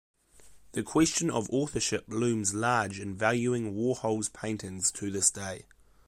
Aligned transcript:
The 0.71 0.81
question 0.81 1.29
of 1.29 1.47
authorship 1.51 2.05
looms 2.07 2.55
large 2.55 2.99
in 2.99 3.15
valuing 3.15 3.75
Warhol's 3.75 4.29
paintings 4.29 4.91
to 4.93 5.11
this 5.11 5.29
day. 5.29 5.65